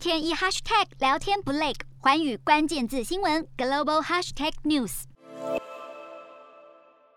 [0.00, 5.02] 天一 hashtag 聊天不累，寰宇关键字新闻 global hashtag news。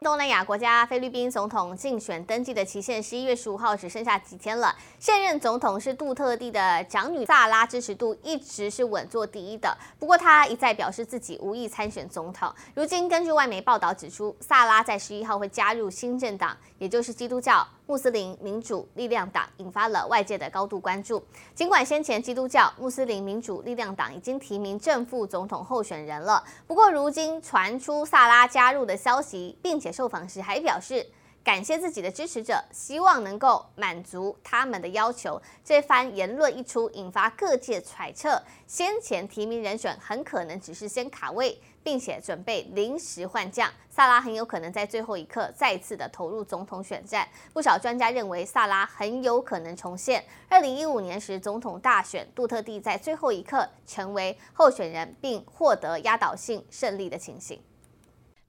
[0.00, 4.74] 东南亚国家菲律宾总统竞选登记的期限十一月十五号只剩下几天了。
[4.98, 9.78] 现任总统是杜特地的长女萨拉，支持度一直是稳坐第一的。
[10.00, 12.52] 不过她一再表示自己无意参选总统。
[12.74, 21.22] 如今根据外媒报道指出，萨拉在十一号会加入新政党，也就是基督教穆斯林民主力量党，引发了外界的高度关注。
[21.54, 29.92] 尽管先前基督教穆斯林民主力量党已经提名正副总统候选人了，不过如今传出萨拉加入的消息，并且。
[29.92, 31.06] 受访时还表示
[31.44, 35.40] 感谢自己的支持者，希望能够满足他们的要求。
[35.64, 43.68] 这番言论一出，引发各界揣测，先前提名人选很可能只是先卡位，并且准备临时换将。
[43.90, 47.28] 萨拉很有可能在最后一刻再次的投入总统选战。
[47.52, 57.60] 不少专家认为，萨拉很有可能重现二零一五年时总统大选，杜特蒂在最后一刻成为候选人，并获得压倒性胜利的情形。